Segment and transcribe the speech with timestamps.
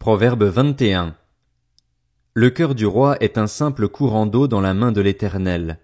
[0.00, 1.14] Proverbe 21.
[2.32, 5.78] Le cœur du roi est un simple courant d'eau dans la main de l'Éternel.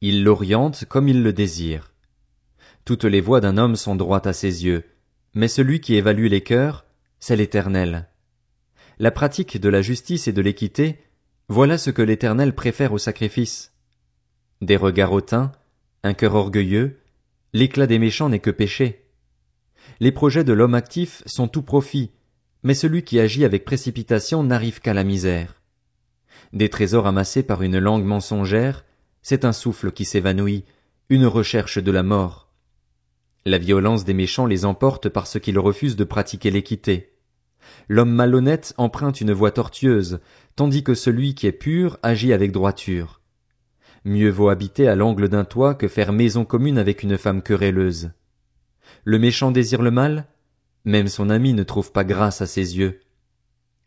[0.00, 1.92] Il l'oriente comme il le désire.
[2.84, 4.84] Toutes les voies d'un homme sont droites à ses yeux,
[5.34, 6.86] mais celui qui évalue les cœurs,
[7.18, 8.08] c'est l'Éternel.
[9.00, 11.00] La pratique de la justice et de l'équité,
[11.48, 13.72] voilà ce que l'Éternel préfère au sacrifice.
[14.60, 15.50] Des regards hautains,
[16.04, 17.00] un cœur orgueilleux,
[17.52, 19.10] l'éclat des méchants n'est que péché.
[19.98, 22.12] Les projets de l'homme actif sont tout profit,
[22.68, 25.62] mais celui qui agit avec précipitation n'arrive qu'à la misère.
[26.52, 28.84] Des trésors amassés par une langue mensongère,
[29.22, 30.66] c'est un souffle qui s'évanouit,
[31.08, 32.52] une recherche de la mort.
[33.46, 37.14] La violence des méchants les emporte parce qu'ils refusent de pratiquer l'équité.
[37.88, 40.20] L'homme malhonnête emprunte une voie tortueuse,
[40.54, 43.22] tandis que celui qui est pur agit avec droiture.
[44.04, 48.10] Mieux vaut habiter à l'angle d'un toit que faire maison commune avec une femme querelleuse.
[49.04, 50.26] Le méchant désire le mal,
[50.84, 53.00] même son ami ne trouve pas grâce à ses yeux.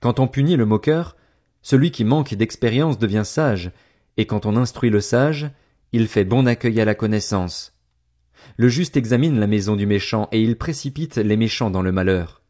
[0.00, 1.16] Quand on punit le moqueur,
[1.62, 3.72] celui qui manque d'expérience devient sage,
[4.16, 5.50] et quand on instruit le sage,
[5.92, 7.74] il fait bon accueil à la connaissance.
[8.56, 12.42] Le juste examine la maison du méchant, et il précipite les méchants dans le malheur.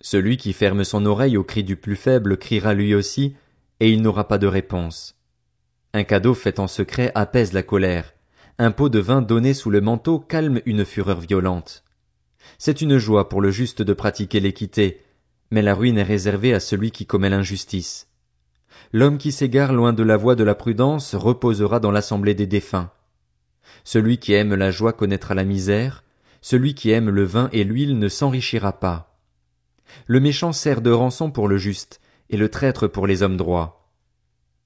[0.00, 3.34] Celui qui ferme son oreille au cri du plus faible criera lui aussi,
[3.80, 5.16] et il n'aura pas de réponse.
[5.92, 8.12] Un cadeau fait en secret apaise la colère.
[8.58, 11.84] Un pot de vin donné sous le manteau calme une fureur violente.
[12.58, 15.02] C'est une joie pour le juste de pratiquer l'équité,
[15.50, 18.08] mais la ruine est réservée à celui qui commet l'injustice.
[18.92, 22.90] L'homme qui s'égare loin de la voie de la prudence reposera dans l'assemblée des défunts.
[23.84, 26.04] Celui qui aime la joie connaîtra la misère,
[26.40, 29.18] celui qui aime le vin et l'huile ne s'enrichira pas.
[30.06, 33.92] Le méchant sert de rançon pour le juste, et le traître pour les hommes droits.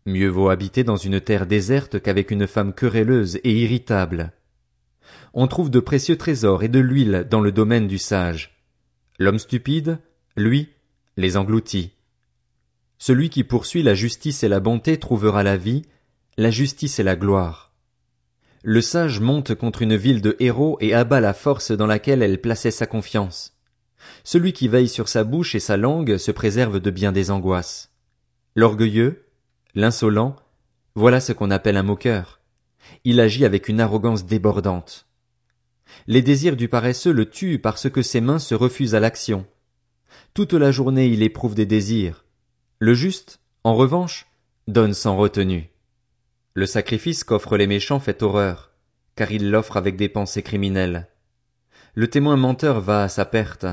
[0.06, 4.32] Mieux vaut habiter dans une terre déserte qu'avec une femme querelleuse et irritable
[5.34, 8.58] on trouve de précieux trésors et de l'huile dans le domaine du sage.
[9.18, 9.98] L'homme stupide,
[10.36, 10.70] lui,
[11.16, 11.92] les engloutit.
[12.98, 15.82] Celui qui poursuit la justice et la bonté trouvera la vie,
[16.36, 17.72] la justice et la gloire.
[18.62, 22.40] Le sage monte contre une ville de héros et abat la force dans laquelle elle
[22.40, 23.56] plaçait sa confiance.
[24.24, 27.90] Celui qui veille sur sa bouche et sa langue se préserve de bien des angoisses.
[28.54, 29.26] L'orgueilleux,
[29.74, 30.36] l'insolent,
[30.94, 32.40] voilà ce qu'on appelle un moqueur.
[33.04, 35.06] Il agit avec une arrogance débordante.
[36.06, 39.46] Les désirs du paresseux le tuent parce que ses mains se refusent à l'action.
[40.34, 42.24] Toute la journée il éprouve des désirs.
[42.78, 44.26] Le juste, en revanche,
[44.68, 45.70] donne sans retenue.
[46.54, 48.70] Le sacrifice qu'offrent les méchants fait horreur,
[49.16, 51.08] car ils l'offrent avec des pensées criminelles.
[51.94, 53.66] Le témoin menteur va à sa perte,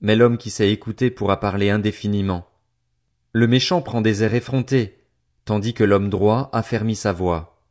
[0.00, 2.46] mais l'homme qui sait écouter pourra parler indéfiniment.
[3.32, 5.04] Le méchant prend des airs effrontés,
[5.44, 7.62] tandis que l'homme droit affermit sa voix.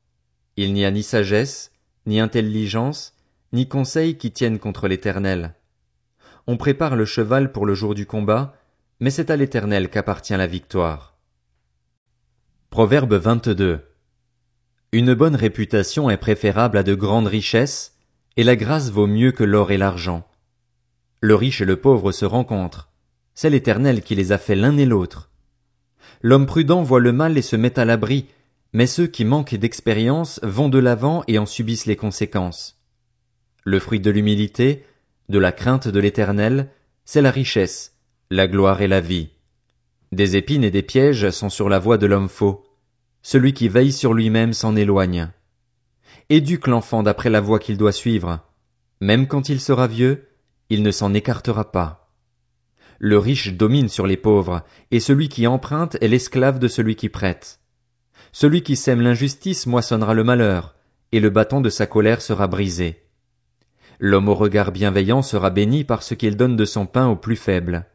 [0.58, 1.72] Il n'y a ni sagesse,
[2.06, 3.15] ni intelligence,
[3.56, 5.56] ni conseils qui tiennent contre l'Éternel.
[6.46, 8.54] On prépare le cheval pour le jour du combat,
[9.00, 11.18] mais c'est à l'Éternel qu'appartient la victoire.
[12.70, 13.80] Proverbe 22.
[14.92, 17.98] Une bonne réputation est préférable à de grandes richesses,
[18.36, 20.28] et la grâce vaut mieux que l'or et l'argent.
[21.22, 22.92] Le riche et le pauvre se rencontrent.
[23.34, 25.32] C'est l'Éternel qui les a fait l'un et l'autre.
[26.22, 28.28] L'homme prudent voit le mal et se met à l'abri,
[28.74, 32.75] mais ceux qui manquent d'expérience vont de l'avant et en subissent les conséquences.
[33.68, 34.86] Le fruit de l'humilité,
[35.28, 36.70] de la crainte de l'éternel,
[37.04, 37.96] c'est la richesse,
[38.30, 39.30] la gloire et la vie.
[40.12, 42.64] Des épines et des pièges sont sur la voie de l'homme faux.
[43.24, 45.32] Celui qui veille sur lui-même s'en éloigne.
[46.30, 48.40] Éduque l'enfant d'après la voie qu'il doit suivre.
[49.02, 50.28] Même quand il sera vieux,
[50.70, 52.14] il ne s'en écartera pas.
[53.00, 57.10] Le riche domine sur les pauvres, et celui qui emprunte est l'esclave de celui qui
[57.10, 57.60] prête.
[58.32, 60.76] Celui qui sème l'injustice moissonnera le malheur,
[61.12, 63.05] et le bâton de sa colère sera brisé.
[64.00, 67.86] L'homme au regard bienveillant sera béni parce qu'il donne de son pain aux plus faibles.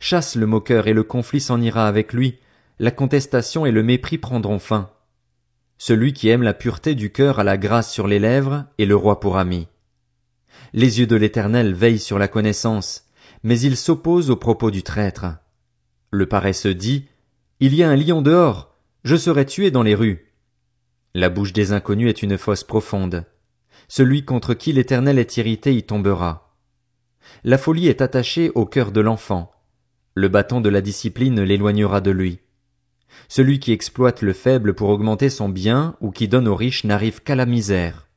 [0.00, 2.38] Chasse le moqueur et le conflit s'en ira avec lui,
[2.78, 4.90] la contestation et le mépris prendront fin.
[5.78, 8.96] Celui qui aime la pureté du cœur a la grâce sur les lèvres et le
[8.96, 9.68] roi pour ami.
[10.72, 13.04] Les yeux de l'Éternel veillent sur la connaissance,
[13.42, 15.26] mais il s'oppose aux propos du traître.
[16.10, 17.06] Le paresseux dit,
[17.60, 18.74] Il y a un lion dehors,
[19.04, 20.32] je serai tué dans les rues.
[21.14, 23.24] La bouche des inconnus est une fosse profonde.
[23.88, 26.54] Celui contre qui l'Éternel est irrité y tombera.
[27.44, 29.52] La folie est attachée au cœur de l'enfant.
[30.14, 32.40] Le bâton de la discipline l'éloignera de lui.
[33.28, 37.22] Celui qui exploite le faible pour augmenter son bien ou qui donne aux riches n'arrive
[37.22, 38.08] qu'à la misère.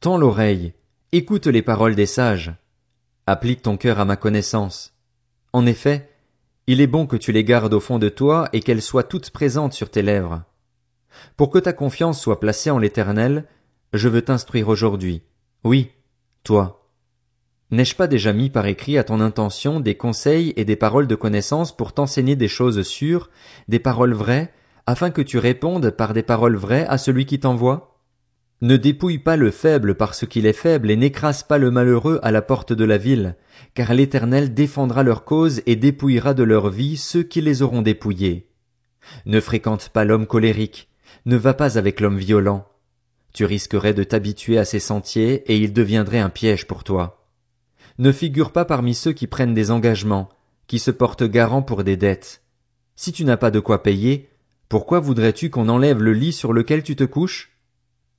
[0.00, 0.74] Tends l'oreille,
[1.12, 2.52] écoute les paroles des sages.
[3.26, 4.94] Applique ton cœur à ma connaissance.
[5.52, 6.10] En effet,
[6.66, 9.30] il est bon que tu les gardes au fond de toi et qu'elles soient toutes
[9.30, 10.42] présentes sur tes lèvres.
[11.36, 13.44] Pour que ta confiance soit placée en l'Éternel,
[13.92, 15.22] je veux t'instruire aujourd'hui.
[15.64, 15.90] Oui,
[16.44, 16.90] toi.
[17.70, 21.14] N'ai-je pas déjà mis par écrit à ton intention des conseils et des paroles de
[21.14, 23.30] connaissance pour t'enseigner des choses sûres,
[23.68, 24.52] des paroles vraies,
[24.86, 28.00] afin que tu répondes par des paroles vraies à celui qui t'envoie?
[28.60, 32.32] Ne dépouille pas le faible parce qu'il est faible et n'écrase pas le malheureux à
[32.32, 33.36] la porte de la ville,
[33.74, 38.50] car l'Éternel défendra leur cause et dépouillera de leur vie ceux qui les auront dépouillés.
[39.26, 40.88] Ne fréquente pas l'homme colérique,
[41.26, 42.66] ne va pas avec l'homme violent.
[43.38, 47.18] Tu risquerais de t'habituer à ses sentiers et il deviendrait un piège pour toi
[47.98, 50.28] ne figure pas parmi ceux qui prennent des engagements,
[50.66, 52.42] qui se portent garants pour des dettes.
[52.96, 54.28] Si tu n'as pas de quoi payer,
[54.68, 57.52] pourquoi voudrais-tu qu'on enlève le lit sur lequel tu te couches?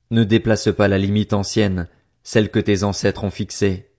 [0.10, 1.90] Ne déplace pas la limite ancienne,
[2.24, 3.90] celle que tes ancêtres ont fixée.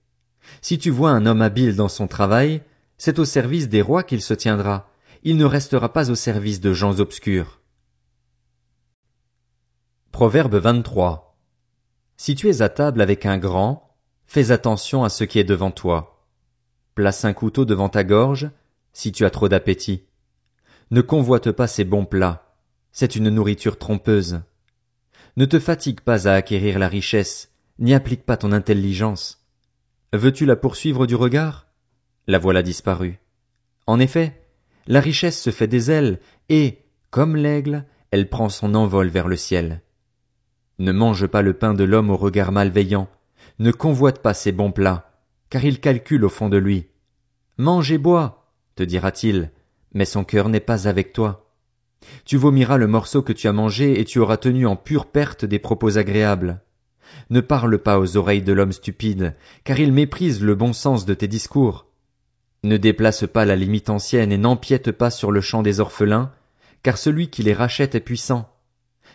[0.63, 2.63] Si tu vois un homme habile dans son travail,
[2.97, 4.89] c'est au service des rois qu'il se tiendra,
[5.21, 7.60] il ne restera pas au service de gens obscurs.
[10.11, 11.37] Proverbe 23.
[12.17, 13.91] Si tu es à table avec un grand,
[14.25, 16.25] Fais attention à ce qui est devant toi.
[16.95, 18.49] Place un couteau devant ta gorge,
[18.93, 20.05] si tu as trop d'appétit.
[20.89, 22.55] Ne convoite pas ces bons plats.
[22.93, 24.39] C'est une nourriture trompeuse.
[25.35, 29.45] Ne te fatigue pas à acquérir la richesse, n'y applique pas ton intelligence.
[30.13, 31.67] Veux-tu la poursuivre du regard?
[32.25, 33.19] La voilà disparue.
[33.85, 34.47] En effet,
[34.87, 39.35] la richesse se fait des ailes, et, comme l'aigle, elle prend son envol vers le
[39.35, 39.81] ciel.
[40.81, 43.07] Ne mange pas le pain de l'homme au regard malveillant,
[43.59, 45.11] ne convoite pas ces bons plats,
[45.51, 46.87] car il calcule au fond de lui.
[47.59, 49.51] Mange et bois, te dira-t-il,
[49.93, 51.53] mais son cœur n'est pas avec toi.
[52.25, 55.45] Tu vomiras le morceau que tu as mangé et tu auras tenu en pure perte
[55.45, 56.61] des propos agréables.
[57.29, 61.13] Ne parle pas aux oreilles de l'homme stupide, car il méprise le bon sens de
[61.13, 61.85] tes discours.
[62.63, 66.31] Ne déplace pas la limite ancienne et n'empiète pas sur le champ des orphelins,
[66.81, 68.50] car celui qui les rachète est puissant.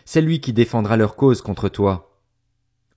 [0.09, 2.17] C'est lui qui défendra leur cause contre toi.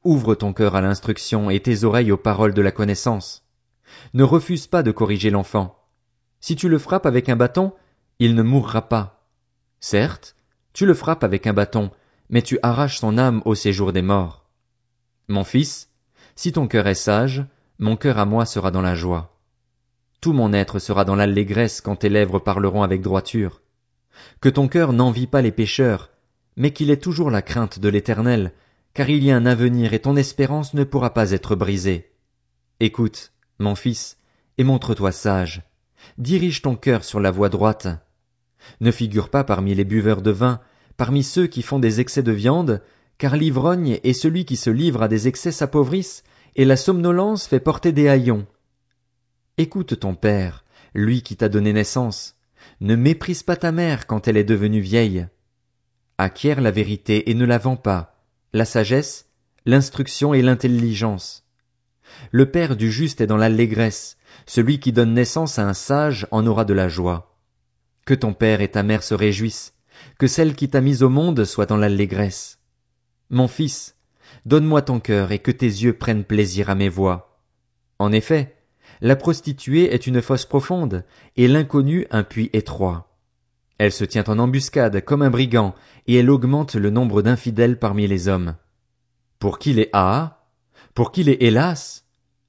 [0.05, 3.43] Ouvre ton cœur à l'instruction et tes oreilles aux paroles de la connaissance.
[4.15, 5.77] Ne refuse pas de corriger l'enfant.
[6.39, 7.73] Si tu le frappes avec un bâton,
[8.21, 9.27] il ne mourra pas.
[9.81, 10.37] Certes,
[10.73, 11.91] tu le frappes avec un bâton,
[12.29, 14.49] mais tu arraches son âme au séjour des morts.
[15.27, 15.91] Mon fils,
[16.37, 17.45] si ton cœur est sage,
[17.81, 19.37] mon cœur à moi sera dans la joie.
[20.21, 23.63] Tout mon être sera dans l'allégresse quand tes lèvres parleront avec droiture.
[24.41, 26.11] Que ton cœur n'envie pas les pécheurs,
[26.61, 28.53] mais qu'il ait toujours la crainte de l'éternel,
[28.93, 32.13] car il y a un avenir et ton espérance ne pourra pas être brisée.
[32.81, 34.19] Écoute, mon fils,
[34.59, 35.63] et montre-toi sage.
[36.19, 37.89] Dirige ton cœur sur la voie droite.
[38.83, 40.61] Ne figure pas parmi les buveurs de vin,
[40.99, 42.83] parmi ceux qui font des excès de viande,
[43.17, 46.25] car l'ivrogne et celui qui se livre à des excès s'appauvrissent,
[46.57, 48.47] et la somnolence fait porter des haillons.
[49.57, 52.37] Écoute ton père, lui qui t'a donné naissance.
[52.83, 55.27] Ne méprise pas ta mère quand elle est devenue vieille.
[56.23, 58.23] Acquiert la vérité et ne la vends pas
[58.53, 59.31] la sagesse,
[59.65, 61.47] l'instruction et l'intelligence.
[62.31, 66.47] Le père du juste est dans l'allégresse, celui qui donne naissance à un sage en
[66.47, 67.39] aura de la joie.
[68.05, 69.73] Que ton père et ta mère se réjouissent,
[70.19, 72.59] que celle qui t'a mis au monde soit dans l'allégresse.
[73.31, 73.97] Mon fils,
[74.45, 77.41] donne-moi ton cœur et que tes yeux prennent plaisir à mes voix.
[77.99, 78.57] En effet,
[79.01, 81.03] la prostituée est une fosse profonde,
[81.39, 83.10] et l'inconnu un puits étroit.
[83.81, 85.75] Elle se tient en embuscade comme un brigand,
[86.07, 88.57] et elle augmente le nombre d'infidèles parmi les hommes.
[89.39, 90.45] Pour qui les ah?
[90.93, 92.05] Pour qui les hélas?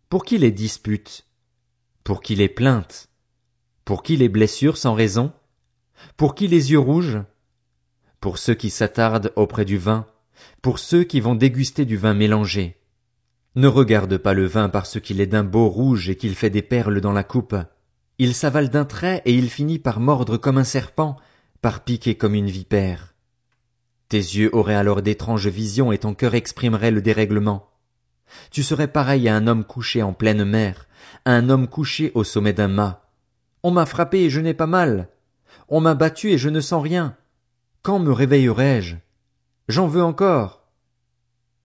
[0.10, 1.25] Pour qui les disputes?
[2.04, 3.07] Pour qui les plaintes?
[3.86, 5.31] Pour qui les blessures sans raison?
[6.18, 7.20] Pour qui les yeux rouges?
[8.20, 10.08] Pour ceux qui s'attardent auprès du vin,
[10.62, 12.75] pour ceux qui vont déguster du vin mélangé.
[13.56, 16.62] Ne regarde pas le vin parce qu'il est d'un beau rouge et qu'il fait des
[16.62, 17.56] perles dans la coupe.
[18.24, 21.18] Il s'avale d'un trait et il finit par mordre comme un serpent,
[21.60, 23.16] par piquer comme une vipère.
[24.10, 27.72] Tes yeux auraient alors d'étranges visions et ton cœur exprimerait le dérèglement.
[28.51, 30.88] Tu serais pareil à un homme couché en pleine mer,
[31.25, 33.10] à un homme couché au sommet d'un mât.
[33.63, 35.10] On m'a frappé et je n'ai pas mal.
[35.68, 37.18] On m'a battu et je ne sens rien.
[37.82, 38.98] Quand me réveillerai-je?
[39.68, 40.61] J'en veux encore.